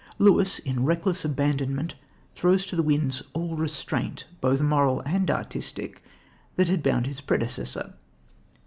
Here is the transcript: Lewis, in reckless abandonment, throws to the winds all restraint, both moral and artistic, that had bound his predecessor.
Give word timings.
Lewis, 0.17 0.57
in 0.57 0.83
reckless 0.83 1.23
abandonment, 1.23 1.93
throws 2.33 2.65
to 2.65 2.75
the 2.75 2.81
winds 2.81 3.21
all 3.33 3.55
restraint, 3.55 4.25
both 4.41 4.59
moral 4.59 5.01
and 5.01 5.29
artistic, 5.29 6.03
that 6.55 6.67
had 6.67 6.81
bound 6.81 7.05
his 7.05 7.21
predecessor. 7.21 7.93